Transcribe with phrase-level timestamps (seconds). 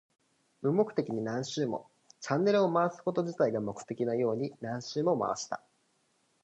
[0.63, 1.87] 無目的に何周も。
[2.21, 5.61] チャンネルを回すこと自体が目的のように何周も回した。